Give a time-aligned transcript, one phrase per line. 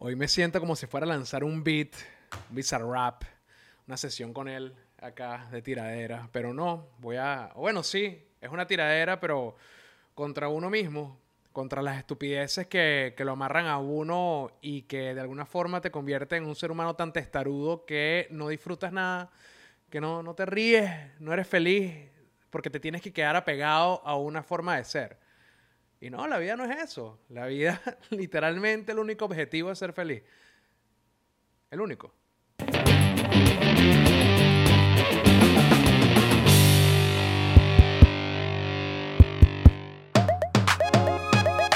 [0.00, 1.88] Hoy me siento como si fuera a lanzar un beat,
[2.50, 3.24] un rap,
[3.88, 8.64] una sesión con él acá de tiradera, pero no, voy a, bueno, sí, es una
[8.64, 9.56] tiradera, pero
[10.14, 11.18] contra uno mismo,
[11.52, 15.90] contra las estupideces que, que, lo amarran a uno y que de alguna forma te
[15.90, 19.32] convierten en un ser humano tan testarudo que no disfrutas nada,
[19.90, 21.92] que no, no te ríes, no eres feliz,
[22.50, 25.27] porque te tienes que quedar apegado a una forma de ser.
[26.00, 27.18] Y no, la vida no es eso.
[27.28, 27.80] La vida,
[28.10, 30.22] literalmente, el único objetivo es ser feliz.
[31.70, 32.14] El único.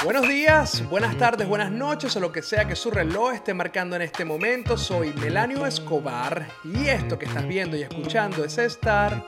[0.03, 3.95] Buenos días, buenas tardes, buenas noches o lo que sea que su reloj esté marcando
[3.95, 4.77] en este momento.
[4.77, 9.25] Soy Melanio Escobar y esto que estás viendo y escuchando es estar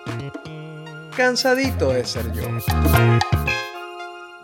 [1.16, 3.55] cansadito de ser yo.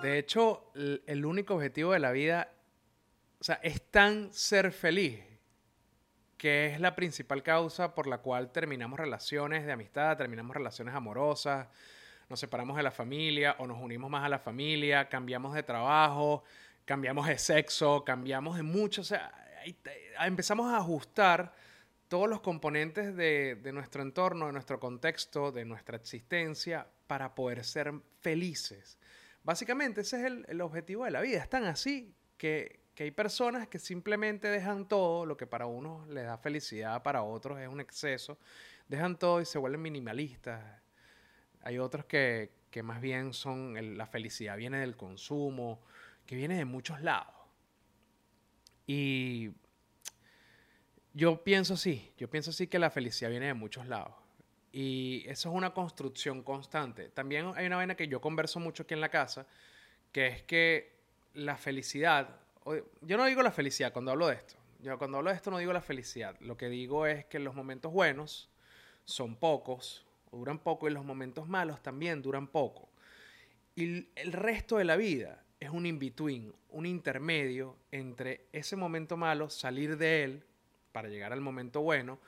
[0.01, 2.51] De hecho, el único objetivo de la vida,
[3.39, 5.19] o sea, es tan ser feliz,
[6.37, 11.67] que es la principal causa por la cual terminamos relaciones de amistad, terminamos relaciones amorosas,
[12.29, 16.43] nos separamos de la familia o nos unimos más a la familia, cambiamos de trabajo,
[16.83, 19.31] cambiamos de sexo, cambiamos de mucho, o sea,
[20.19, 21.53] empezamos a ajustar
[22.07, 27.63] todos los componentes de, de, nuestro entorno, de nuestro contexto, de nuestra existencia, para poder
[27.63, 28.97] ser felices.
[29.43, 31.39] Básicamente ese es el, el objetivo de la vida.
[31.39, 36.07] Es tan así que, que, hay personas que simplemente dejan todo, lo que para unos
[36.07, 38.37] les da felicidad, para otros es un exceso,
[38.87, 40.81] dejan todo y se vuelven minimalistas.
[41.61, 45.81] Hay otros que, que más bien son, la felicidad viene del consumo,
[46.25, 47.35] que viene de muchos lados.
[48.87, 49.51] Y
[51.13, 54.15] yo pienso sí, yo pienso sí que la felicidad viene de muchos lados.
[54.71, 57.09] Y eso es una construcción constante.
[57.09, 59.45] También hay una vaina que yo converso mucho aquí en la casa,
[60.11, 60.95] que es que
[61.33, 62.39] la felicidad,
[63.01, 65.57] yo no digo la felicidad cuando hablo de esto, yo cuando hablo de esto no
[65.57, 68.49] digo la felicidad, lo que digo es que los momentos buenos
[69.05, 72.89] son pocos, duran poco, y los momentos malos también duran poco.
[73.75, 79.49] Y el resto de la vida es un in-between, un intermedio entre ese momento malo,
[79.49, 80.43] salir de él
[80.91, 82.19] para llegar al momento bueno,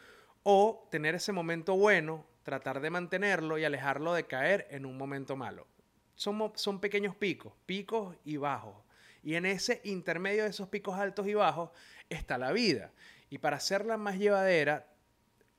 [0.44, 5.36] o tener ese momento bueno, tratar de mantenerlo y alejarlo de caer en un momento
[5.36, 5.68] malo.
[6.16, 8.76] Son, pequeños picos, picos y bajos.
[9.24, 11.72] Y en ese intermedio de esos picos altos y bajos
[12.10, 12.92] está la vida.
[13.30, 14.88] Y para hacerla más llevadera,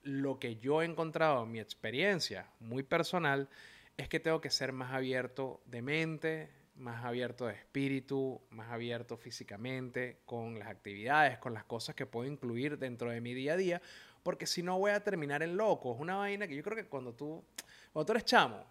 [0.03, 3.49] lo que yo he encontrado en mi experiencia muy personal
[3.97, 9.17] es que tengo que ser más abierto de mente, más abierto de espíritu, más abierto
[9.17, 13.57] físicamente, con las actividades, con las cosas que puedo incluir dentro de mi día a
[13.57, 13.81] día,
[14.25, 15.93] porque si no voy a terminar en loco.
[15.93, 17.45] Es una vaina que yo creo que cuando tú,
[17.93, 18.65] cuando tú eres chamo,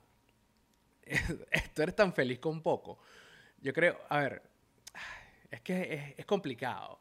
[1.75, 2.99] tú eres tan feliz con poco.
[3.61, 4.43] Yo creo, a ver,
[5.49, 6.99] es que es, es complicado.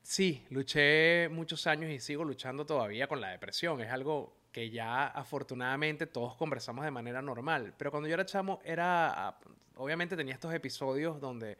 [0.00, 3.80] Sí, luché muchos años y sigo luchando todavía con la depresión.
[3.80, 7.74] Es algo que ya afortunadamente todos conversamos de manera normal.
[7.76, 9.36] Pero cuando yo era chamo, era.
[9.74, 11.58] Obviamente tenía estos episodios donde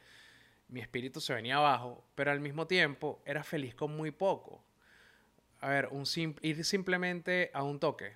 [0.68, 4.62] mi espíritu se venía abajo, pero al mismo tiempo era feliz con muy poco
[5.64, 6.04] a ver, un
[6.42, 8.12] ir simplemente a un toque,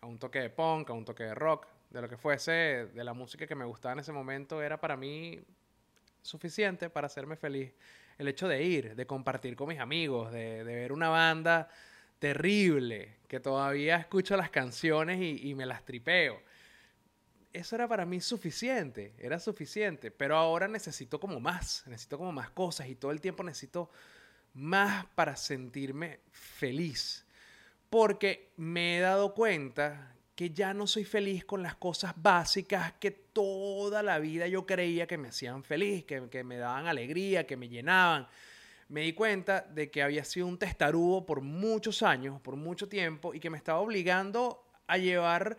[0.00, 3.02] a un toque de punk, a un toque de rock, de lo que fuese, de
[3.02, 5.40] la música que me gustaba en ese momento, era para mí
[6.22, 7.72] suficiente para hacerme feliz.
[8.16, 11.68] El hecho de ir, de compartir con mis amigos, de, ver una banda
[12.20, 16.40] terrible, que todavía escucho las canciones y, y me las tripeo.
[17.52, 22.50] Eso era para mí suficiente, era suficiente, pero ahora necesito como más, necesito como más
[22.50, 23.90] cosas y todo el tiempo necesito
[24.56, 27.24] más para sentirme feliz.
[27.90, 33.10] Porque me he dado cuenta que ya no soy feliz con las cosas básicas que
[33.10, 37.56] toda la vida yo creía que me hacían feliz, que, que me daban alegría, que
[37.56, 38.26] me llenaban.
[38.88, 43.34] Me di cuenta de que había sido un testarudo por muchos años, por mucho tiempo,
[43.34, 45.56] y que me estaba obligando a llevar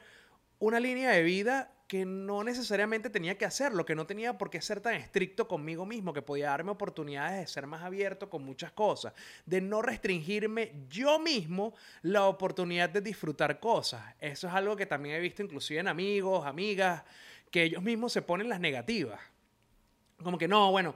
[0.60, 4.62] una línea de vida que no necesariamente tenía que hacerlo, que no tenía por qué
[4.62, 8.74] ser tan estricto conmigo mismo, que podía darme oportunidades de ser más abierto con muchas
[8.74, 9.14] cosas,
[9.46, 14.04] de no restringirme yo mismo la oportunidad de disfrutar cosas.
[14.20, 17.04] Eso es algo que también he visto inclusive en amigos, amigas,
[17.50, 19.22] que ellos mismos se ponen las negativas.
[20.22, 20.94] Como que no, bueno,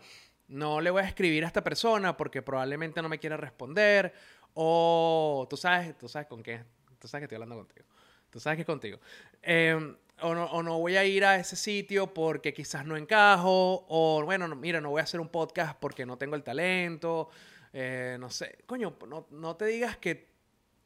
[0.49, 4.13] no le voy a escribir a esta persona porque probablemente no me quiera responder
[4.53, 6.65] o tú sabes, tú sabes con qué,
[6.99, 7.85] tú sabes que estoy hablando contigo.
[8.29, 8.99] Tú sabes que es contigo.
[9.41, 14.47] Eh, o no, voy a ir a ese sitio porque quizás no encajo, o bueno,
[14.55, 17.29] mira, no voy a hacer un podcast porque no tengo el talento,
[17.73, 20.29] eh, no sé, coño, no, no, te digas que,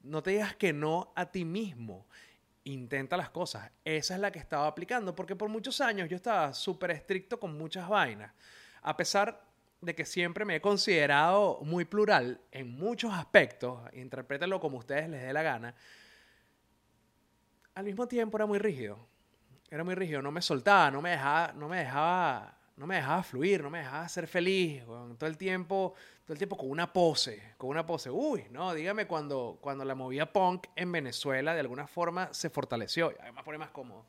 [0.03, 2.07] no te digas que no a ti mismo,
[2.63, 6.53] intenta las cosas, esa es la que estaba aplicando, porque por muchos años yo estaba
[6.53, 8.33] súper estricto con muchas vainas,
[8.81, 9.43] a pesar
[9.81, 15.21] de que siempre me he considerado muy plural en muchos aspectos, interprétenlo como ustedes les
[15.21, 15.75] dé la gana,
[17.75, 19.14] al mismo tiempo era muy rígido.
[19.69, 23.23] Era muy rígido, no me soltaba, no me dejaba, no me dejaba, no me dejaba
[23.23, 27.53] fluir, no me dejaba ser feliz, todo el tiempo, todo el tiempo con una pose,
[27.57, 28.11] con una pose.
[28.11, 33.13] Uy, no, dígame cuando, cuando la movía punk en Venezuela de alguna forma se fortaleció,
[33.19, 34.05] además pone más cómodo.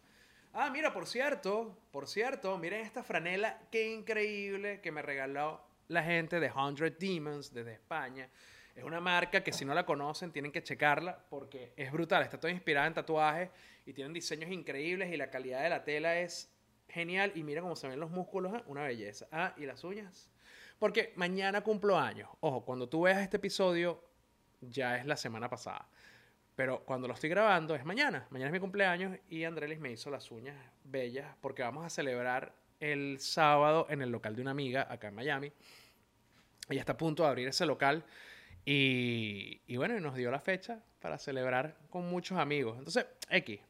[0.53, 6.03] Ah, mira, por cierto, por cierto, miren esta franela, qué increíble que me regaló la
[6.03, 8.29] gente de Hundred Demons desde España.
[8.77, 12.23] Es una marca que si no la conocen tienen que checarla porque es brutal.
[12.23, 13.49] Está toda inspirada en tatuajes
[13.87, 16.53] y tienen diseños increíbles y la calidad de la tela es
[16.91, 17.33] genial.
[17.35, 18.63] Y mira cómo se ven los músculos, ¿eh?
[18.67, 19.27] una belleza.
[19.33, 20.29] Ah, y las uñas.
[20.79, 22.29] Porque mañana cumplo años.
[22.41, 24.05] Ojo, cuando tú veas este episodio
[24.61, 25.89] ya es la semana pasada.
[26.55, 28.27] Pero cuando lo estoy grabando es mañana.
[28.29, 32.55] Mañana es mi cumpleaños y Andrés me hizo las uñas bellas porque vamos a celebrar
[32.79, 35.51] el sábado en el local de una amiga acá en Miami.
[36.69, 38.05] Ella está a punto de abrir ese local
[38.67, 42.77] y, y bueno, nos dio la fecha para celebrar con muchos amigos.
[42.77, 43.61] Entonces, X.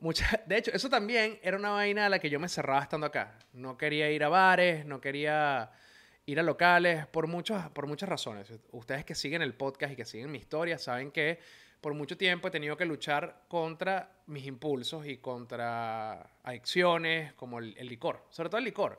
[0.00, 3.06] Mucha, de hecho, eso también era una vaina a la que yo me cerraba estando
[3.06, 3.38] acá.
[3.52, 5.70] No quería ir a bares, no quería
[6.26, 8.52] ir a locales, por, muchos, por muchas razones.
[8.72, 11.38] Ustedes que siguen el podcast y que siguen mi historia saben que
[11.80, 17.74] por mucho tiempo he tenido que luchar contra mis impulsos y contra adicciones como el,
[17.86, 18.98] licor, sobre todo el licor,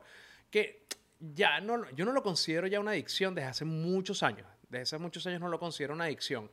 [0.50, 0.86] que
[1.20, 4.98] ya no, yo no lo considero ya una adicción desde hace muchos años, desde hace
[4.98, 6.50] muchos años no lo considero una adicción,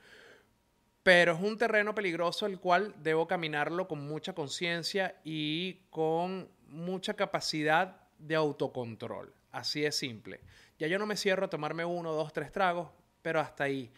[1.01, 7.13] pero es un terreno peligroso el cual debo caminarlo con mucha conciencia y con mucha
[7.13, 10.41] capacidad de autocontrol, así de simple.
[10.77, 12.89] Ya yo no me cierro a tomarme uno, dos, tres tragos,
[13.21, 13.91] pero hasta ahí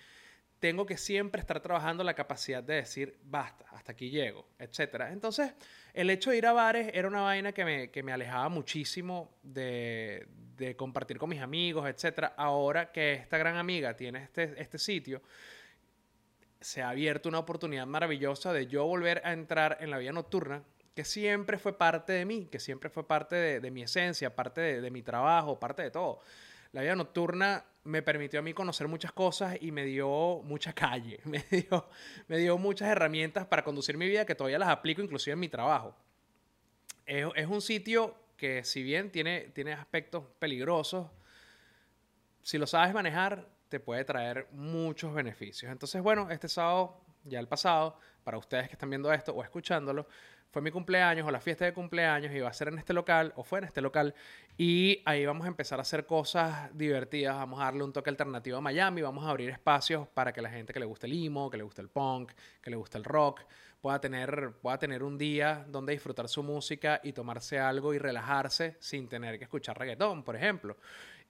[0.60, 5.08] tengo que siempre estar trabajando la capacidad de decir, basta, hasta aquí llego, etc.
[5.10, 5.54] Entonces,
[5.94, 9.38] el hecho de ir a bares era una vaina que me, que me alejaba muchísimo
[9.44, 10.28] de,
[10.58, 12.32] de, compartir con mis amigos, etc.
[12.38, 15.22] Ahora que esta gran amiga tiene este, este sitio,
[16.60, 20.64] se ha abierto una oportunidad maravillosa de yo volver a entrar en la vida nocturna,
[20.96, 24.62] que siempre fue parte de mí, que siempre fue parte de, de mi esencia, parte
[24.62, 26.22] de, de mi trabajo, parte de todo.
[26.72, 31.20] La vida nocturna me permitió a mí conocer muchas cosas y me dio mucha calle,
[31.26, 35.50] me dio, muchas herramientas para conducir mi vida que todavía las aplico inclusive en mi
[35.50, 35.96] trabajo.
[37.06, 41.08] Es, es un sitio que si bien tiene, tiene aspectos peligrosos,
[42.42, 45.72] si lo sabes manejar, te puede traer muchos beneficios.
[45.72, 50.08] Entonces, bueno, este sábado, ya el pasado, para ustedes que están viendo esto o escuchándolo,
[50.52, 53.44] fue mi cumpleaños o la fiesta de cumpleaños, iba a ser en este local o
[53.44, 54.14] fue en este local
[54.58, 58.58] y ahí vamos a empezar a hacer cosas divertidas, vamos a darle un toque alternativo
[58.58, 61.50] a Miami, vamos a abrir espacios para que la gente que le guste el emo,
[61.50, 63.42] que le guste el punk, que le guste el rock,
[63.80, 68.76] pueda tener, pueda tener un día donde disfrutar su música y tomarse algo y relajarse
[68.80, 70.78] sin tener que escuchar reggaetón, por ejemplo.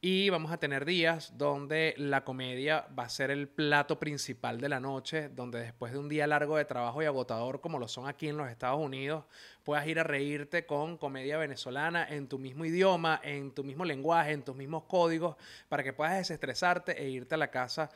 [0.03, 4.67] Y vamos a tener días donde la comedia va a ser el plato principal de
[4.67, 8.07] la noche, donde después de un día largo de trabajo y agotador como lo son
[8.07, 9.25] aquí en los Estados Unidos,
[9.63, 14.31] puedas ir a reírte con comedia venezolana en tu mismo idioma, en tu mismo lenguaje,
[14.31, 15.35] en tus mismos códigos,
[15.69, 17.91] para que puedas desestresarte e irte a la casa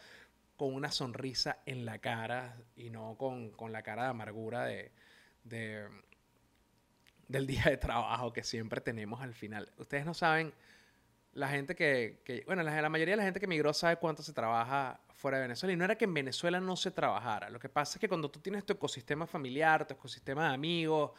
[0.58, 4.92] con una sonrisa en la cara y no con, la cara de amargura de,
[7.28, 9.72] del día de trabajo que siempre tenemos al final.
[9.80, 10.54] Ustedes no saben
[11.36, 14.24] la gente que, que bueno, la, la, mayoría de la gente que migró sabe cuánto
[14.24, 15.74] se trabaja fuera de Venezuela.
[15.74, 17.50] Y no era que en Venezuela no se trabajara.
[17.50, 21.12] Lo que pasa es que cuando tú tienes tu ecosistema familiar, tu ecosistema de amigos,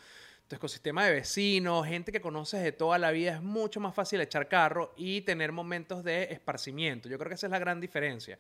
[0.49, 4.21] tu ecosistema de vecinos, gente que conoces de toda la vida, es mucho más fácil
[4.21, 7.09] echar carro y tener momentos de esparcimiento.
[7.09, 8.39] Yo creo que esa es la gran diferencia.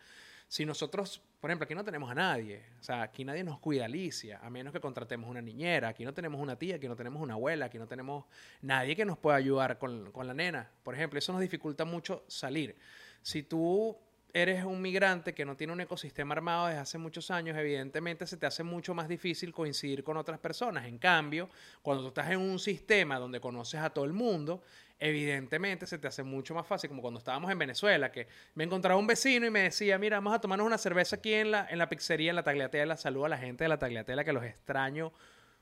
[0.49, 3.85] Si nosotros, por ejemplo, aquí no tenemos a nadie, o sea, aquí nadie nos cuida
[3.85, 7.21] Alicia, a menos que contratemos una niñera, aquí no tenemos una tía, aquí no tenemos
[7.21, 8.25] una abuela, aquí no tenemos
[8.63, 12.25] nadie que nos pueda ayudar con, con la nena, por ejemplo, eso nos dificulta mucho
[12.29, 12.77] salir.
[13.23, 13.99] Si tú
[14.37, 18.37] eres un migrante que no tiene un ecosistema armado desde hace muchos años, evidentemente se
[18.37, 20.85] te hace mucho más difícil coincidir con otras personas.
[20.85, 21.49] En cambio,
[21.81, 24.63] cuando tú estás en un sistema donde conoces a todo el mundo,
[24.99, 29.01] evidentemente se te hace mucho más fácil, como cuando estábamos en Venezuela, que me encontraba
[29.01, 31.79] un vecino y me decía, mira, vamos a tomarnos una cerveza aquí en la, en
[31.79, 35.15] la pizzería, en la Tagliatella, saludo a la gente de la Tagliatella que los extraño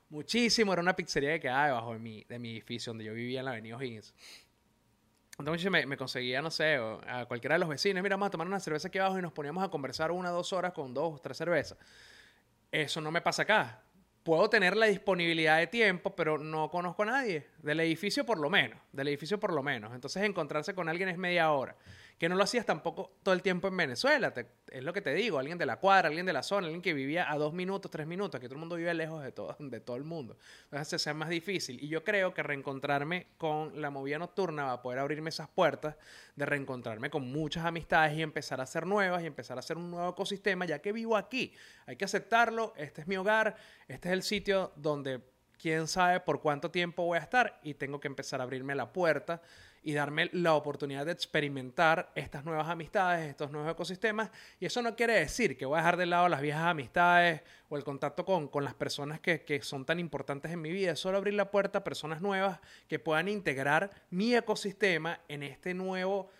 [0.09, 3.39] muchísimo, era una pizzería que quedaba debajo de mi, de mi edificio donde yo vivía
[3.39, 4.13] en la avenida O'Higgins.
[5.37, 6.75] Entonces me, conseguía, no sé,
[7.07, 9.33] a cualquiera de los vecinos, mira, vamos a tomar una cerveza aquí abajo y nos
[9.33, 11.77] poníamos a conversar una dos horas con dos o tres cervezas.
[12.71, 13.85] Eso no me pasa acá
[14.25, 17.45] puedo tener la disponibilidad de tiempo, pero no conozco a nadie.
[17.59, 19.93] Del edificio por lo menos, del edificio por lo menos.
[19.93, 21.75] Entonces encontrarse con alguien es media hora.
[22.17, 24.33] Que no lo hacías tampoco todo el tiempo en Venezuela.
[24.71, 26.93] es lo que te digo, alguien de la cuadra, alguien de la zona, alguien que
[26.93, 29.79] vivía a dos minutos, tres minutos, que todo el mundo vive lejos de todo, de
[29.81, 30.37] todo el mundo.
[30.65, 31.83] Entonces se hace más difícil.
[31.83, 35.95] Y yo creo que reencontrarme con la movida nocturna va a poder abrirme esas puertas
[36.35, 39.91] de reencontrarme con muchas amistades y empezar a hacer nuevas y empezar a hacer un
[39.91, 41.53] nuevo ecosistema, ya que vivo aquí.
[41.85, 43.57] Hay que aceptarlo, este es mi hogar,
[43.87, 45.21] este es el sitio donde
[45.57, 48.91] quién sabe por cuánto tiempo voy a estar y tengo que empezar a abrirme la
[48.91, 49.41] puerta
[49.85, 54.31] y darme la oportunidad de experimentar estas nuevas amistades, estos nuevos ecosistemas.
[54.59, 57.77] Y eso no quiere decir que voy a dejar de lado las viejas amistades o
[57.77, 60.93] el contacto con, con las personas que, que, son tan importantes en mi vida.
[60.93, 65.75] Es solo abrir la puerta a personas nuevas que puedan integrar mi ecosistema en este
[65.75, 66.31] nuevo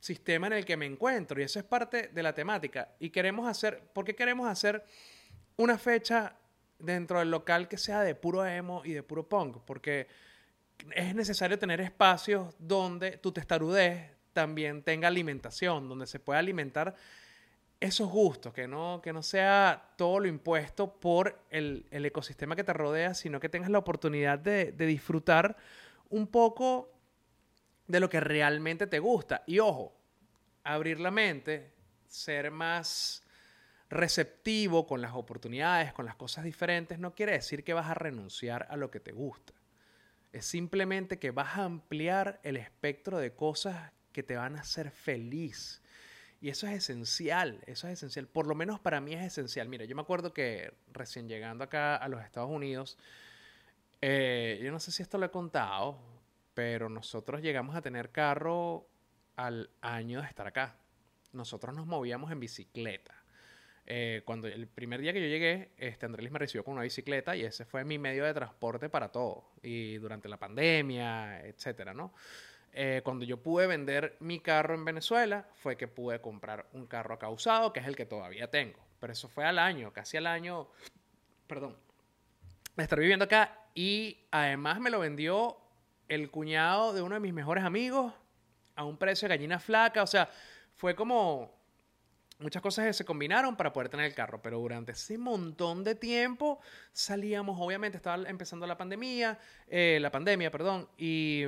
[0.00, 1.38] sistema en el que me encuentro.
[1.38, 2.94] Y eso es parte de la temática.
[2.98, 4.82] Y queremos hacer, ¿por qué queremos hacer
[5.58, 6.34] una fecha
[6.78, 10.06] dentro del local que sea de puro emo y de puro punk, porque
[10.94, 16.94] es necesario tener espacios donde tu testarudez también tenga alimentación, donde se pueda alimentar
[17.80, 22.72] esos gustos, que no, que no sea todo lo impuesto por el, ecosistema que te
[22.72, 25.56] rodea, sino que tengas la oportunidad de, de disfrutar
[26.08, 26.90] un poco
[27.86, 29.42] de lo que realmente te gusta.
[29.46, 29.94] Y ojo,
[30.64, 31.72] abrir la mente,
[32.08, 33.22] ser más
[33.88, 38.66] receptivo con las oportunidades, con las cosas diferentes, no quiere decir que vas a renunciar
[38.70, 39.52] a lo que te gusta.
[40.36, 44.90] Es simplemente que vas a ampliar el espectro de cosas que te van a hacer
[44.90, 45.80] feliz.
[46.42, 48.28] Y eso es esencial, eso es esencial.
[48.28, 49.66] Por lo menos para mí es esencial.
[49.70, 52.98] Mira, yo me acuerdo que recién llegando acá a los Estados Unidos,
[54.02, 55.98] eh, yo no sé si esto lo he contado,
[56.52, 58.86] pero nosotros llegamos a tener carro
[59.36, 60.76] al año de estar acá.
[61.32, 63.15] Nosotros nos movíamos en bicicleta.
[63.88, 67.36] Eh, cuando el primer día que yo llegué, este Andrés me recibió con una bicicleta
[67.36, 69.44] y ese fue mi medio de transporte para todo.
[69.62, 72.12] Y durante la pandemia, etcétera, ¿no?
[72.72, 77.14] Eh, cuando yo pude vender mi carro en Venezuela, fue que pude comprar un carro
[77.14, 78.78] acá usado, que es el que todavía tengo.
[79.00, 80.68] Pero eso fue al año, casi al año,
[81.46, 81.76] perdón,
[82.76, 83.56] de estar viviendo acá.
[83.74, 85.56] Y además me lo vendió
[86.08, 88.12] el cuñado de uno de mis mejores amigos
[88.74, 90.02] a un precio de gallina flaca.
[90.02, 90.28] O sea,
[90.74, 91.55] fue como
[92.38, 96.60] muchas cosas se combinaron para poder tener el carro, pero durante ese montón de tiempo
[96.92, 99.38] salíamos, obviamente estaba empezando la pandemia,
[99.68, 101.44] eh, la pandemia, perdón, y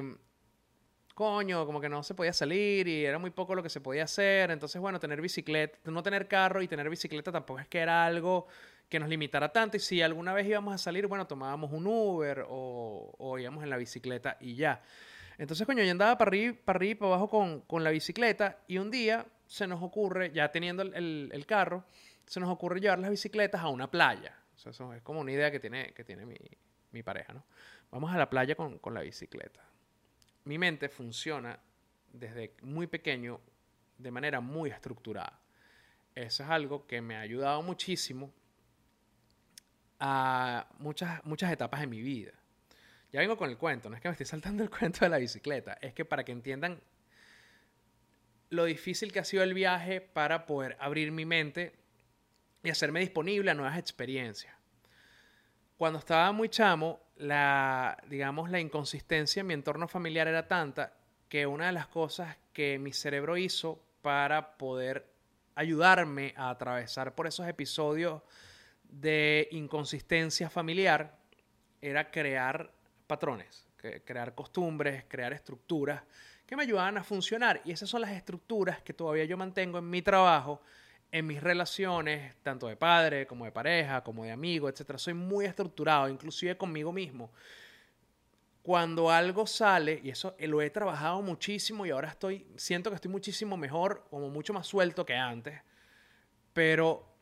[1.14, 4.04] coño, como que no se podía salir y era muy poco lo que se podía
[4.04, 8.06] hacer, entonces bueno, tener bicicleta, no tener carro y tener bicicleta tampoco es que era
[8.06, 8.46] algo
[8.88, 12.46] que nos limitara tanto y si alguna vez íbamos a salir, bueno, tomábamos un Uber
[12.48, 14.80] o, íbamos en la bicicleta y ya.
[15.36, 18.90] Entonces, coño, yo andaba para arriba, para para abajo con, con la bicicleta y un
[18.90, 21.84] día se nos ocurre, ya teniendo el, el, carro,
[22.26, 24.36] se nos ocurre llevar las bicicletas a una playa.
[24.54, 26.36] Eso es como una idea que tiene, que tiene mi,
[26.92, 27.44] mi pareja, ¿no?
[27.90, 29.64] Vamos a la playa con, con la bicicleta.
[30.44, 31.58] Mi mente funciona
[32.12, 33.40] desde muy pequeño
[33.96, 35.40] de manera muy estructurada.
[36.14, 38.30] Eso es algo que me ha ayudado muchísimo
[39.98, 42.32] a muchas, muchas etapas de mi vida.
[43.12, 45.18] Ya vengo con el cuento, no es que me esté saltando el cuento de la
[45.18, 46.82] bicicleta, es que para que entiendan
[48.50, 51.74] lo difícil que ha sido el viaje para poder abrir mi mente
[52.62, 54.54] y hacerme disponible a nuevas experiencias.
[55.76, 60.92] Cuando estaba muy chamo, la, digamos, la inconsistencia en mi entorno familiar era tanta
[61.28, 65.06] que una de las cosas que mi cerebro hizo para poder
[65.54, 68.22] ayudarme a atravesar por esos episodios
[68.84, 71.18] de inconsistencia familiar
[71.80, 72.72] era crear
[73.06, 73.66] patrones,
[74.04, 76.02] crear costumbres, crear estructuras
[76.48, 77.60] que me ayudaban a funcionar.
[77.66, 80.62] Y esas son las estructuras que todavía yo mantengo en mi trabajo,
[81.12, 84.96] en mis relaciones, tanto de padre como de pareja, como de amigo, etc.
[84.96, 87.30] Soy muy estructurado, inclusive conmigo mismo.
[88.62, 93.10] Cuando algo sale, y eso lo he trabajado muchísimo y ahora estoy, siento que estoy
[93.10, 95.60] muchísimo mejor, como mucho más suelto que antes,
[96.54, 97.14] pero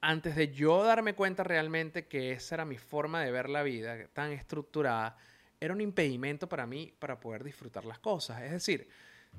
[0.00, 4.06] antes de yo darme cuenta realmente que esa era mi forma de ver la vida,
[4.12, 5.16] tan estructurada,
[5.60, 8.42] era un impedimento para mí para poder disfrutar las cosas.
[8.42, 8.88] Es decir,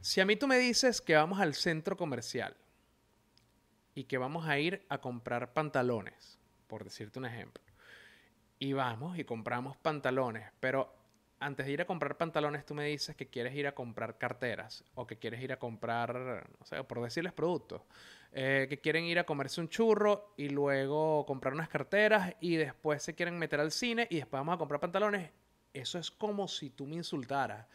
[0.01, 2.55] si a mí tú me dices que vamos al centro comercial
[3.95, 7.63] y que vamos a ir a comprar pantalones, por decirte un ejemplo,
[8.59, 10.93] y vamos y compramos pantalones, pero
[11.39, 14.83] antes de ir a comprar pantalones tú me dices que quieres ir a comprar carteras
[14.95, 17.81] o que quieres ir a comprar, no sé, por decirles productos,
[18.31, 23.03] eh, que quieren ir a comerse un churro y luego comprar unas carteras y después
[23.03, 25.29] se quieren meter al cine y después vamos a comprar pantalones
[25.77, 27.65] eso es como si tú me insultaras,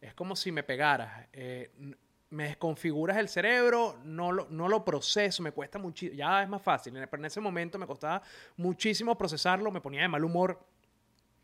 [0.00, 1.26] es como si me pegaras.
[1.32, 1.70] Eh,
[2.30, 6.60] me desconfiguras el cerebro, no lo, no lo proceso, me cuesta muchísimo, ya es más
[6.60, 8.22] fácil, pero en ese momento me costaba
[8.56, 10.58] muchísimo procesarlo, me ponía de mal humor,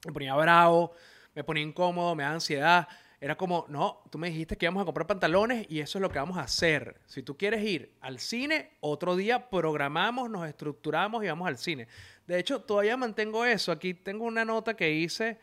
[0.04, 0.92] me ponía bravo,
[1.34, 2.88] me ponía incómodo, me daba ansiedad
[3.20, 6.10] Era como, no, tú me dijiste que íbamos a comprar pantalones y eso es lo
[6.10, 7.00] que vamos a hacer.
[7.06, 11.86] Si tú quieres ir al cine, otro día programamos, nos estructuramos y vamos al cine.
[12.26, 13.72] De hecho, todavía mantengo eso.
[13.72, 15.38] Aquí tengo una nota que hice,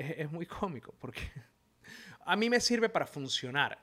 [0.00, 1.20] es, es muy cómico, porque
[2.24, 3.78] a mí me sirve para funcionar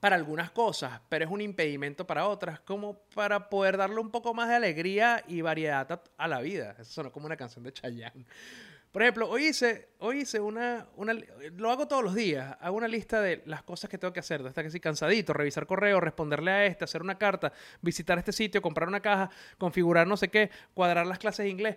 [0.00, 4.32] para algunas cosas, pero es un impedimento para otras, como para poder darle un poco
[4.32, 6.76] más de alegría y variedad a, la vida.
[6.78, 8.24] Eso suena como una canción de Chayanne.
[8.92, 11.14] Por ejemplo, hoy hice, hoy hice una, una,
[11.56, 12.56] Lo hago todos los días.
[12.60, 14.44] Hago una lista de las cosas que tengo que hacer.
[14.46, 15.34] Hasta que sí, cansadito.
[15.34, 20.06] Revisar correo, responderle a este, hacer una carta, visitar este sitio, comprar una caja, configurar
[20.06, 21.76] no sé qué, cuadrar las clases de inglés.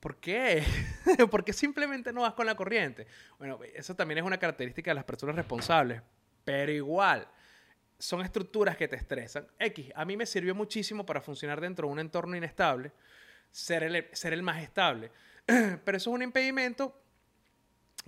[0.00, 0.64] ¿Por qué?
[1.30, 3.06] ¿Por qué simplemente no vas con la corriente?
[3.38, 6.02] Bueno, eso también es una característica de las personas responsables,
[6.44, 7.26] pero igual
[7.98, 9.46] son estructuras que te estresan.
[9.58, 12.92] X, a mí me sirvió muchísimo para funcionar dentro de un entorno inestable,
[13.50, 15.10] ser el, ser el más estable,
[15.46, 17.00] pero eso es un impedimento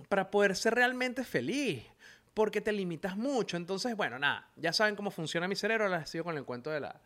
[0.07, 1.83] para poder ser realmente feliz,
[2.33, 3.57] porque te limitas mucho.
[3.57, 6.79] Entonces, bueno, nada, ya saben cómo funciona mi cerebro, ahora sigo con el cuento de
[6.79, 7.01] la,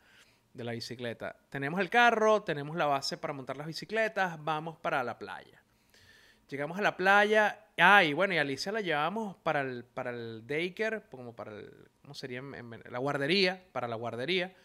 [0.56, 1.36] de la bicicleta.
[1.50, 5.62] Tenemos el carro, tenemos la base para montar las bicicletas, vamos para la playa.
[6.50, 10.46] Llegamos a la playa, ah, y bueno, y Alicia la llevamos para el, para el
[10.48, 12.42] daycare, como para el, ¿cómo sería?
[12.42, 14.56] la guardería, para la guardería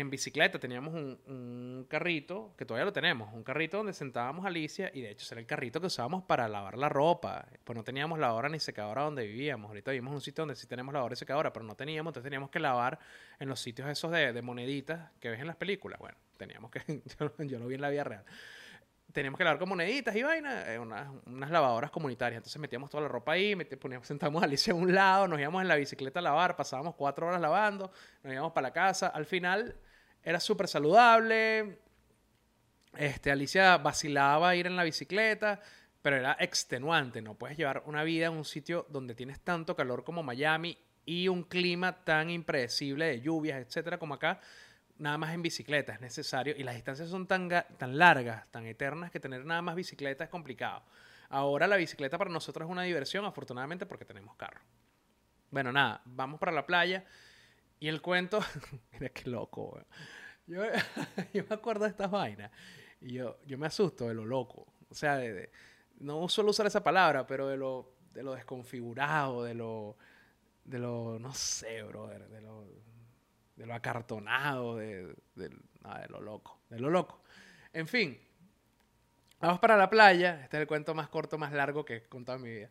[0.00, 4.90] en bicicleta teníamos un, carrito, que todavía lo tenemos, un carrito donde sentábamos a Alicia
[4.92, 7.46] y de hecho era el carrito que usábamos para lavar la ropa.
[7.62, 9.68] Pues no teníamos lavadora ni secadora donde vivíamos.
[9.68, 12.24] Ahorita vivimos en un sitio donde sí tenemos lavadora y secadora, pero no teníamos, entonces
[12.24, 12.98] teníamos que lavar
[13.38, 16.00] en los sitios esos de, moneditas que ves en las películas.
[16.00, 16.80] Bueno, teníamos que,
[17.46, 18.24] yo, lo vi en la vida real.
[19.14, 21.08] Teníamos que lavar con moneditas y vaina, eh, unas,
[21.48, 22.38] lavadoras comunitarias.
[22.38, 25.62] Entonces metíamos toda la ropa ahí, poníamos, sentábamos a Alicia a un lado, nos íbamos
[25.62, 27.92] en la bicicleta a lavar, pasábamos cuatro horas lavando,
[28.24, 29.06] nos íbamos para la casa.
[29.06, 29.76] Al final
[30.20, 31.78] era súper saludable.
[32.96, 35.60] Este, Alicia vacilaba ir en la bicicleta,
[36.02, 37.22] pero era extenuante.
[37.22, 41.28] No puedes llevar una vida en un sitio donde tienes tanto calor como Miami y
[41.28, 44.40] un clima tan impredecible de lluvias, etcétera, como acá.
[45.04, 46.54] Nada más en bicicleta es necesario.
[46.56, 50.30] Y las distancias son tan, tan largas, tan eternas, que tener nada más bicicleta es
[50.30, 50.82] complicado.
[51.28, 54.62] Ahora la bicicleta para nosotros es una diversión, afortunadamente, porque tenemos carro.
[55.50, 57.04] Bueno, nada, vamos para la playa.
[57.78, 58.40] Y el cuento,
[58.92, 59.78] mira qué loco,
[60.46, 60.62] yo,
[61.34, 62.50] yo, me acuerdo de estas vainas
[63.02, 64.72] y yo, yo me asusto de lo loco.
[64.88, 65.50] O sea, de,
[65.98, 69.98] no suelo usar esa palabra, pero de lo, de lo desconfigurado, de lo,
[70.64, 72.66] de lo, no sé, brother, de lo,
[73.56, 77.22] de lo acartonado, de, de, de lo loco, de lo loco.
[77.72, 78.18] En fin,
[79.40, 80.40] vamos para la playa.
[80.42, 82.70] Este es el cuento más corto, más largo que he contado en mi vida.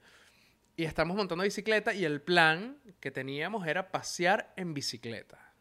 [0.76, 5.54] Y estamos montando bicicleta y el plan que teníamos era pasear en bicicleta.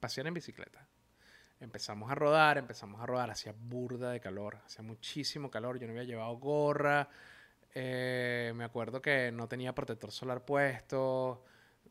[0.00, 0.86] Pasear en bicicleta.
[1.60, 5.92] Empezamos a rodar, empezamos a rodar, hacía burda de calor, hacía muchísimo calor, yo no
[5.92, 7.10] había llevado gorra,
[7.74, 11.44] eh, me acuerdo que no tenía protector solar puesto,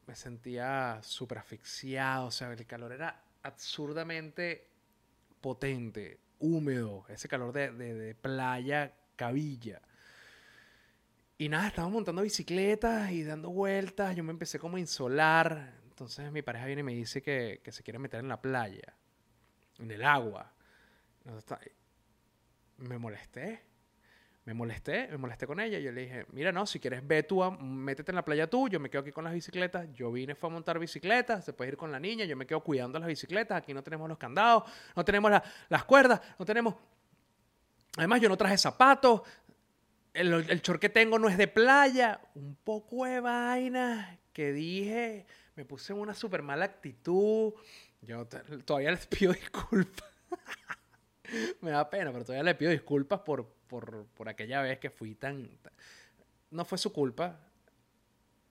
[0.09, 4.67] me sentía súper asfixiado, o sea, el calor era absurdamente
[5.39, 9.83] potente, húmedo, ese calor de, de, playa cabilla.
[11.37, 14.15] Y nada, estábamos montando bicicletas y dando vueltas.
[14.15, 15.75] Yo me empecé como a insolar.
[15.89, 18.95] Entonces mi pareja viene y me dice que, se quiere meter en la playa,
[19.77, 20.51] en el agua.
[22.77, 23.61] Me molesté.
[24.49, 25.77] Me molesté, me molesté con ella.
[25.77, 28.79] Yo le dije, mira, no, si quieres ve tú, métete en la playa tú, yo
[28.79, 29.87] me quedo aquí con las bicicletas.
[29.93, 32.61] Yo vine, fue a montar bicicletas, se puede ir con la niña, yo me quedo
[32.61, 33.59] cuidando las bicicletas.
[33.59, 34.63] Aquí no tenemos los candados,
[34.95, 35.31] no tenemos
[35.69, 36.73] las cuerdas, no tenemos...
[37.95, 39.21] Además, yo no traje zapatos,
[40.15, 42.19] el, el short que tengo no es de playa.
[42.33, 47.53] Un poco de vaina que dije, me puse en una súper mala actitud.
[48.01, 48.27] Yo
[48.65, 50.09] todavía les pido disculpas.
[51.61, 55.15] me da pena, pero todavía les pido disculpas por, por, por aquella vez que fui
[55.15, 55.49] tan...
[56.51, 57.39] No fue su culpa.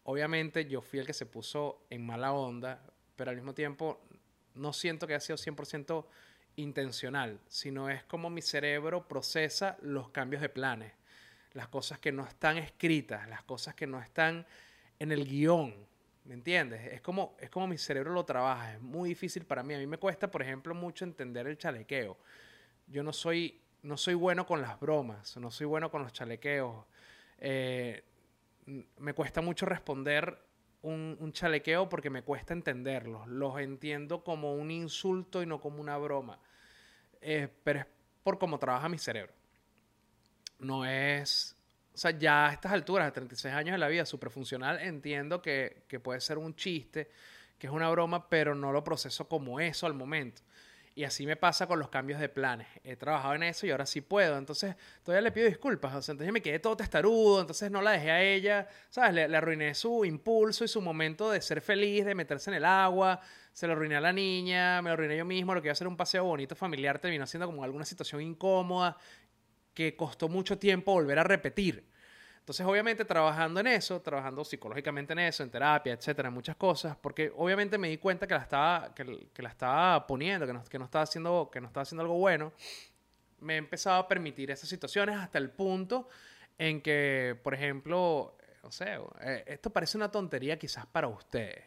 [0.05, 2.83] Obviamente yo fui el que se puso en mala onda,
[3.17, 4.01] pero al mismo tiempo
[4.55, 6.07] no siento que haya sido 100%
[6.57, 10.93] intencional, sino es como mi cerebro procesa los cambios de planes
[11.59, 14.47] las cosas que no están escritas, las cosas que no están
[14.99, 15.75] en el guion.
[16.25, 16.93] ¿Me entiendes?
[16.93, 18.75] Es como, es como mi cerebro lo trabaja.
[18.75, 19.75] Es muy difícil para mí.
[19.75, 22.17] A mí me cuesta, por ejemplo, mucho entender el chalequeo.
[22.87, 26.85] Yo no soy, no soy bueno con las bromas, no soy bueno con los chalequeos.
[27.39, 28.05] Eh,
[28.99, 30.39] me cuesta mucho responder
[30.83, 33.27] un, chalequeo porque me cuesta entenderlos.
[33.27, 36.39] Los entiendo como un insulto y no como una broma.
[37.21, 37.87] Eh, pero es
[38.23, 39.39] por cómo trabaja mi cerebro
[40.59, 41.57] no es,
[41.95, 45.41] o sea, ya a estas alturas, a 36 años de la vida, súper funcional, entiendo
[45.41, 47.11] que, puede ser un chiste,
[47.59, 50.43] que es una broma, pero no lo proceso como eso al momento.
[50.99, 52.67] Y así me pasa con los cambios de planes.
[52.83, 54.37] He trabajado en eso y ahora sí puedo.
[54.37, 55.95] Entonces, todavía le pido disculpas.
[55.95, 59.15] O sea, entonces me quedé todo testarudo, entonces no la dejé a ella, ¿sabes?
[59.15, 63.21] Le, arruiné su impulso y su momento de ser feliz, de meterse en el agua.
[63.53, 65.55] Se lo arruiné a la niña, me lo arruiné yo mismo.
[65.55, 68.97] Lo que iba a ser un paseo bonito familiar terminó siendo como alguna situación incómoda
[69.75, 71.88] que costó mucho tiempo volver a repetir.
[72.49, 77.31] Entonces, obviamente, trabajando en eso, trabajando psicológicamente en eso, en terapia, etcétera, muchas cosas, porque
[77.37, 79.05] obviamente me di cuenta que la estaba, que,
[79.43, 82.55] la estaba poniendo, que no, que, no estaba haciendo, que no estaba haciendo algo bueno,
[83.41, 86.09] me he empezado a permitir esas situaciones hasta el punto
[86.57, 91.67] en que, por ejemplo, no sé, eh, esto parece una tontería quizás para ustedes.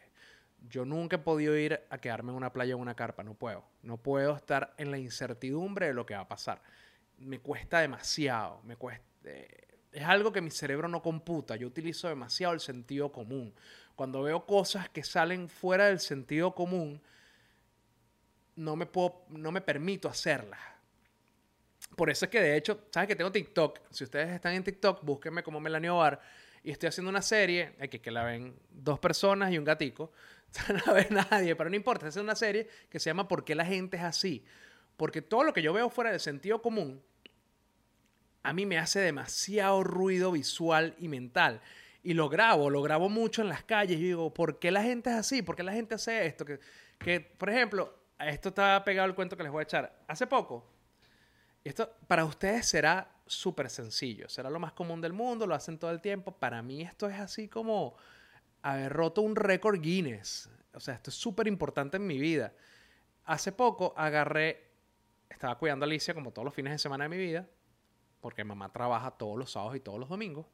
[0.68, 3.34] Yo nunca he podido ir a quedarme en una playa o en una carpa, no
[3.34, 3.64] puedo.
[3.82, 6.60] No puedo estar en la incertidumbre de lo que va a pasar.
[7.18, 9.06] Me cuesta demasiado, me cuesta...
[9.26, 11.56] Eh, es algo que mi cerebro no computa.
[11.56, 13.54] Yo utilizo demasiado el sentido común.
[13.94, 17.00] Cuando veo cosas que salen fuera del sentido común,
[18.56, 20.60] no me, puedo, no me permito hacerlas.
[21.94, 23.80] Por eso es que de hecho, ¿sabes que tengo TikTok?
[23.90, 26.20] Si ustedes están en TikTok, búsquenme como Melanio Bar.
[26.64, 30.12] Y estoy haciendo una serie, aquí que la ven dos personas y un gatico.
[30.68, 32.08] no la ve nadie, pero no importa.
[32.08, 34.44] Es una serie que se llama ¿Por qué la gente es así?
[34.96, 37.02] Porque todo lo que yo veo fuera del sentido común
[38.42, 41.60] a mí me hace demasiado ruido visual y mental.
[42.02, 43.98] Y lo grabo, lo grabo mucho en las calles.
[43.98, 45.42] Y digo, ¿por qué la gente es así?
[45.42, 46.44] ¿Por qué la gente hace esto?
[46.44, 46.58] Que,
[46.98, 50.04] que por ejemplo, esto está pegado el cuento que les voy a echar.
[50.08, 50.66] Hace poco,
[51.62, 55.90] esto para ustedes será súper sencillo, será lo más común del mundo, lo hacen todo
[55.90, 56.32] el tiempo.
[56.32, 57.96] Para mí esto es así como
[58.62, 60.50] haber roto un récord Guinness.
[60.74, 62.52] O sea, esto es súper importante en mi vida.
[63.24, 64.70] Hace poco agarré,
[65.28, 67.46] estaba cuidando a Alicia como todos los fines de semana de mi vida,
[68.22, 70.46] porque mamá trabaja todos los sábados y todos los domingos.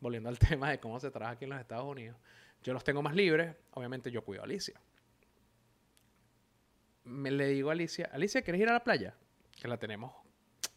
[0.00, 2.18] Volviendo al tema de cómo se trabaja aquí en los Estados Unidos.
[2.62, 4.78] Yo los tengo más libres, obviamente yo cuido a Alicia.
[7.04, 9.14] Me le digo a Alicia, Alicia, ¿quieres ir a la playa?
[9.52, 10.12] Que la tenemos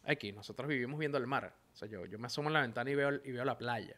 [0.04, 1.52] aquí, nosotros vivimos viendo el mar.
[1.72, 3.96] O sea, yo, yo me asomo en la ventana y veo, y veo la playa.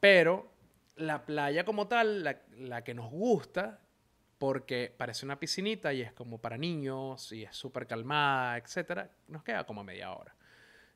[0.00, 0.50] Pero
[0.96, 3.80] la playa como tal, la, la que nos gusta,
[4.38, 9.42] porque parece una piscinita y es como para niños y es súper calmada, etcétera, nos
[9.42, 10.34] queda como media hora.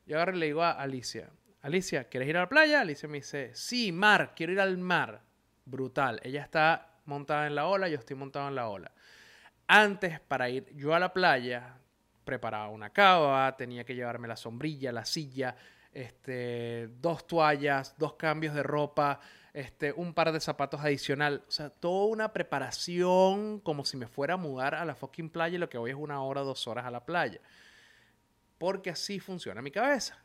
[0.09, 1.29] Yo ahora le digo a Alicia,
[1.61, 2.81] Alicia, ¿quieres ir a la playa?
[2.81, 5.21] Alicia me dice, sí, mar, quiero ir al mar.
[5.65, 6.19] Brutal.
[6.23, 8.91] Ella está montada en la ola, yo estoy montado en la ola.
[9.67, 11.77] Antes, para ir yo a la playa,
[12.25, 15.55] preparaba una cava, tenía que llevarme la sombrilla, la silla,
[15.93, 19.19] este, dos toallas, dos cambios de ropa,
[19.53, 21.43] este, un par de zapatos adicional.
[21.47, 25.57] O sea, toda una preparación como si me fuera a mudar a la fucking playa
[25.57, 27.39] y lo que voy es una hora, dos horas a la playa
[28.59, 30.23] porque así funciona mi cabeza.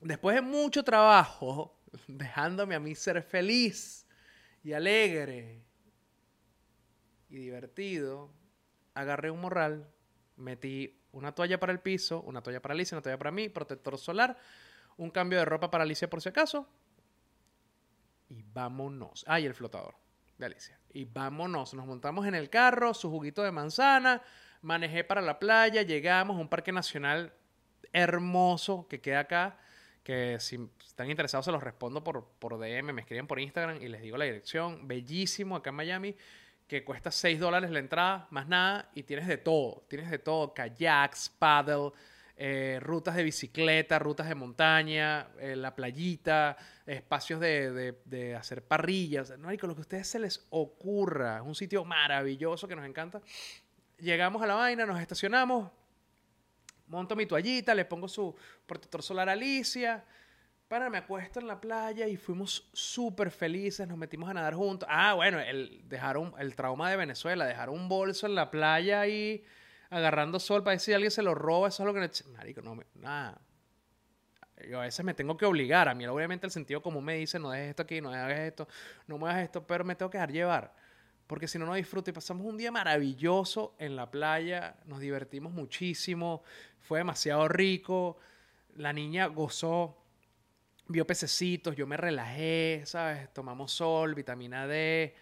[0.00, 4.06] Después de mucho trabajo, dejándome a mí ser feliz
[4.64, 5.62] y alegre
[7.28, 8.32] y divertido,
[8.94, 9.88] agarré un morral,
[10.36, 13.98] metí una toalla para el piso, una toalla para Alicia, una toalla para mí, protector
[13.98, 14.36] solar,
[14.96, 16.68] un cambio de ropa para Alicia por si acaso,
[18.28, 19.24] y vámonos.
[19.26, 19.94] Ah, el flotador
[20.36, 20.78] de Alicia.
[20.92, 24.22] Y vámonos, nos montamos en el carro, su juguito de manzana,
[24.62, 27.32] manejé para la playa, llegamos a un parque nacional
[27.92, 29.58] hermoso que queda acá,
[30.02, 33.88] que si están interesados se los respondo por, por DM, me escriben por Instagram y
[33.88, 36.16] les digo la dirección, bellísimo acá en Miami,
[36.66, 40.52] que cuesta 6 dólares la entrada, más nada, y tienes de todo, tienes de todo,
[40.52, 41.92] kayaks, paddle,
[42.36, 49.36] eh, rutas de bicicleta, rutas de montaña, eh, la playita, espacios de, de, hacer parrillas,
[49.38, 52.86] no hay con lo que a ustedes se les ocurra, un sitio maravilloso que nos
[52.86, 53.20] encanta
[53.98, 55.70] llegamos a la vaina, nos estacionamos,
[56.86, 58.34] monto mi toallita, le pongo su
[58.66, 60.04] protector solar a Alicia.
[60.68, 64.86] Para, me acuesto en la playa y fuimos súper felices, nos metimos a nadar juntos.
[64.90, 69.44] Ah, bueno, el, dejaron, el trauma de Venezuela, dejar un bolso en la playa ahí
[69.88, 72.10] agarrando sol para decir si alguien se lo roba, eso es lo que...
[72.36, 73.40] Marico, no, nada.
[74.68, 75.88] Yo a veces me tengo que obligar.
[75.88, 78.68] A mí, obviamente, el sentido común me dice, no dejes esto aquí, no hagas esto,
[79.06, 80.74] no muevas esto, pero me tengo que dejar llevar
[81.28, 82.10] porque si no, no disfruto.
[82.10, 86.42] Y pasamos un día maravilloso en la playa, nos divertimos muchísimo,
[86.80, 88.16] fue demasiado rico,
[88.74, 89.96] la niña gozó,
[90.88, 93.32] vio pececitos, yo me relajé, ¿sabes?
[93.32, 95.14] Tomamos sol, vitamina D,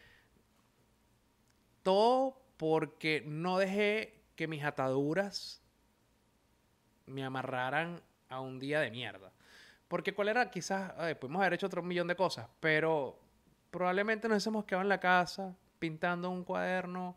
[1.83, 5.61] todo porque no dejé que mis ataduras
[7.07, 9.33] me amarraran a un día de mierda.
[9.88, 13.19] Porque cuál era, quizás, pudimos haber hecho otro millón de cosas, pero
[13.71, 17.17] probablemente nos hemos quedado en la casa, pintando un cuaderno,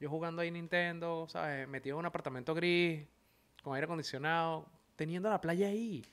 [0.00, 1.66] yo jugando ahí Nintendo, ¿sabes?
[1.68, 3.06] Metido en un apartamento gris,
[3.62, 6.04] con aire acondicionado, teniendo la playa ahí.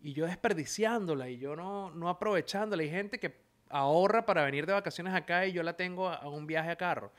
[0.00, 2.82] Y yo desperdiciándola y yo no, no aprovechándola.
[2.82, 6.46] Hay gente que ahorra para venir de vacaciones acá y yo la tengo a, un
[6.46, 7.12] viaje a carro.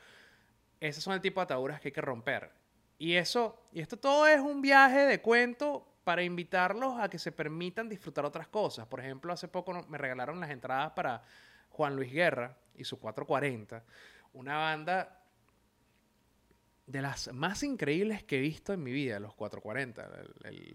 [0.80, 2.50] Esos son el tipo de ataduras que hay que romper.
[2.98, 7.32] Y eso, y esto todo es un viaje de cuento para invitarlos a que se
[7.32, 8.86] permitan disfrutar otras cosas.
[8.86, 11.22] Por ejemplo, hace poco me regalaron las entradas para
[11.70, 13.84] Juan Luis Guerra y su 440,
[14.32, 15.22] una banda
[16.86, 20.08] de las más increíbles que he visto en mi vida, los 440,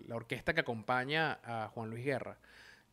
[0.08, 2.38] la orquesta que acompaña a Juan Luis Guerra.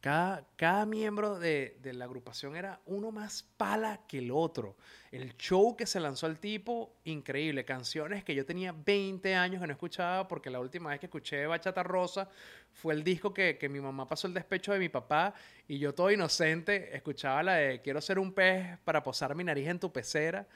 [0.00, 4.76] Cada, cada miembro de, de, la agrupación era uno más pala que el otro.
[5.12, 7.66] El show que se lanzó el tipo, increíble.
[7.66, 11.46] Canciones que yo tenía 20 años que no escuchaba porque la última vez que escuché
[11.46, 12.30] Bachata Rosa
[12.72, 15.34] fue el disco que, que mi mamá pasó el despecho de mi papá
[15.68, 19.68] y yo todo inocente escuchaba la de Quiero ser un pez para posar mi nariz
[19.68, 20.46] en tu pecera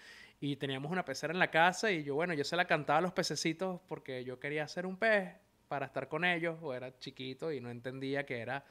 [0.41, 3.03] y teníamos una pecera en la casa y yo, bueno, yo se la cantaba a
[3.03, 5.35] los pececitos porque yo quería ser un pez
[5.69, 8.65] para estar con ellos o era chiquito y no entendía que era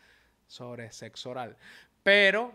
[0.47, 1.57] sobre sexo oral.
[2.03, 2.53] Pero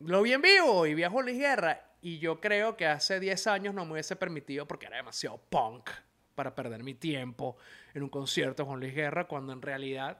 [0.00, 3.46] lo vi en vivo y vi a Juan Guerra y yo creo que hace 10
[3.46, 5.90] años no me hubiese permitido porque era demasiado punk
[6.34, 7.56] para perder mi tiempo
[7.94, 10.18] en un concierto Juan Luis Guerra cuando en realidad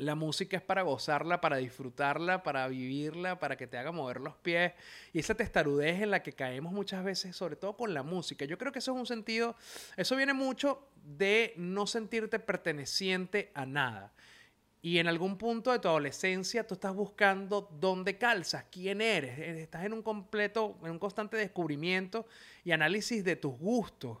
[0.00, 4.34] la música es para gozarla, para disfrutarla, para vivirla, para que te haga mover los
[4.36, 4.72] pies.
[5.12, 8.46] Y esa testarudez en la que caemos muchas veces, sobre todo con la música.
[8.46, 9.56] Yo creo que eso es un sentido,
[9.96, 14.12] eso viene mucho de no sentirte perteneciente a nada.
[14.82, 19.38] Y en algún punto de tu adolescencia tú estás buscando dónde calzas, quién eres.
[19.38, 22.26] Eh, estás en un completo, en un constante descubrimiento
[22.64, 24.18] y análisis de tus gustos.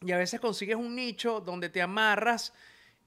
[0.00, 2.52] Y a veces consigues un nicho donde te amarras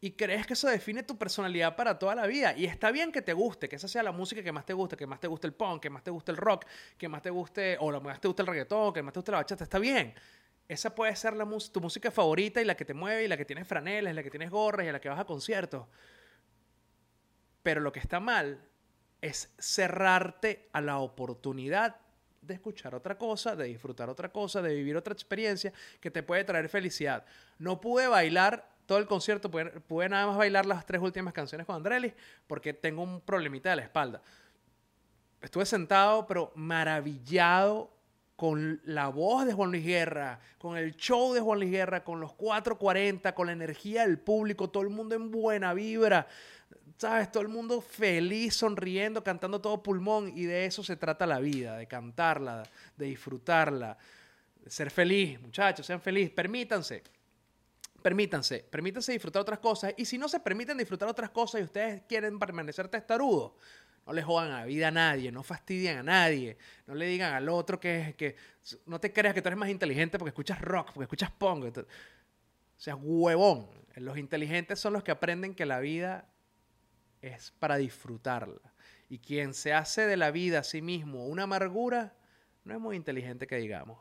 [0.01, 2.55] y crees que eso define tu personalidad para toda la vida.
[2.55, 4.97] Y está bien que te guste, que esa sea la música que más te guste,
[4.97, 6.65] que más te guste el punk, que más te guste el rock,
[6.97, 9.37] que más te guste, o más te guste el reggaetón, que más te guste la
[9.37, 9.63] bachata.
[9.63, 10.13] Está bien.
[10.67, 13.45] Esa puede ser la tu música favorita y la que te mueve y la que
[13.45, 15.87] tienes franelas, y la que tienes gorras y la que vas a conciertos.
[17.65, 18.61] Pero lo que está mal
[19.21, 21.95] es cerrarte a la oportunidad
[22.39, 26.43] de escuchar otra cosa, de disfrutar otra cosa, de vivir otra experiencia que te puede
[26.43, 27.25] traer felicidad.
[27.57, 31.75] No pude bailar todo el concierto, pude, nada más bailar las tres últimas canciones con
[31.75, 32.13] Andrelis
[32.45, 34.21] porque tengo un problemita de la espalda.
[35.41, 37.95] Estuve sentado, pero maravillado
[38.35, 42.19] con la voz de Juan Luis Guerra, con el show de Juan Luis Guerra, con
[42.19, 46.27] los 440, con la energía del público, todo el mundo en buena vibra.
[46.97, 47.31] ¿Sabes?
[47.31, 50.31] Todo el mundo feliz, sonriendo, cantando todo pulmón.
[50.35, 52.63] Y de eso se trata la vida, de cantarla,
[52.95, 53.97] de disfrutarla,
[54.63, 55.39] de ser feliz.
[55.39, 57.03] Muchachos, sean felices, permítanse.
[58.01, 59.93] Permítanse, permítanse disfrutar otras cosas.
[59.97, 63.53] Y si no se permiten disfrutar otras cosas y ustedes quieren permanecer testarudos,
[64.05, 66.55] no le jodan a la vida a nadie, no fastidien a nadie,
[66.85, 68.35] no le digan al otro que, que
[68.85, 71.75] no te creas que tú eres más inteligente porque escuchas rock, porque escuchas punk.
[71.75, 71.83] O
[72.77, 73.67] sea, huevón.
[73.95, 76.27] Los inteligentes son los que aprenden que la vida
[77.27, 78.73] es para disfrutarla.
[79.09, 82.13] Y quien se hace de la vida a sí mismo una amargura,
[82.63, 83.99] no es muy inteligente que digamos.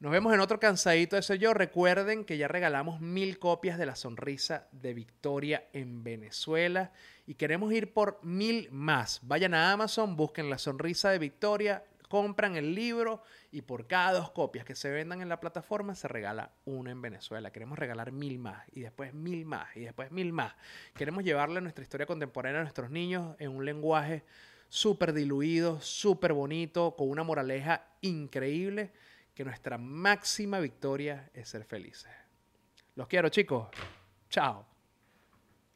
[0.00, 1.54] Nos vemos en otro cansadito de ser yo.
[1.54, 6.92] Recuerden que ya regalamos mil copias de la sonrisa de Victoria en Venezuela
[7.26, 9.18] y queremos ir por mil más.
[9.22, 14.30] Vayan a Amazon, busquen la sonrisa de Victoria, compran el libro y por cada dos
[14.30, 17.52] copias que se vendan en la plataforma se regala una en Venezuela.
[17.52, 20.54] Queremos regalar mil más y después mil más y después mil más.
[20.94, 24.24] Queremos llevarle nuestra historia contemporánea a nuestros niños en un lenguaje
[24.68, 28.92] súper diluido, súper bonito, con una moraleja increíble,
[29.34, 32.10] que nuestra máxima victoria es ser felices.
[32.94, 33.68] Los quiero chicos.
[34.28, 34.66] Chao.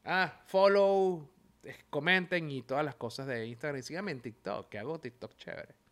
[0.03, 1.29] Ah, follow,
[1.89, 3.81] comenten y todas las cosas de Instagram.
[3.81, 5.82] Síganme en TikTok, que hago TikTok chévere.